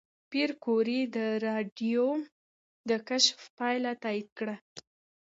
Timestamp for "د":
1.15-1.17, 2.89-2.91